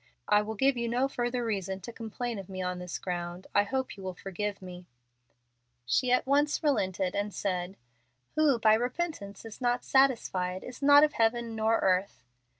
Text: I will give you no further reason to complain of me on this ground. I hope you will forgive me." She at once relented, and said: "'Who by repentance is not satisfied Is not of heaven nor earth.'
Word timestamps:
I 0.27 0.41
will 0.41 0.55
give 0.55 0.77
you 0.77 0.89
no 0.89 1.07
further 1.07 1.45
reason 1.45 1.79
to 1.81 1.93
complain 1.93 2.39
of 2.39 2.49
me 2.49 2.59
on 2.63 2.79
this 2.79 2.97
ground. 2.97 3.45
I 3.53 3.61
hope 3.61 3.95
you 3.95 4.01
will 4.01 4.15
forgive 4.15 4.59
me." 4.59 4.87
She 5.85 6.11
at 6.11 6.25
once 6.25 6.63
relented, 6.63 7.13
and 7.13 7.31
said: 7.31 7.77
"'Who 8.33 8.57
by 8.57 8.73
repentance 8.73 9.45
is 9.45 9.61
not 9.61 9.85
satisfied 9.85 10.63
Is 10.63 10.81
not 10.81 11.03
of 11.03 11.13
heaven 11.13 11.55
nor 11.55 11.77
earth.' 11.77 12.23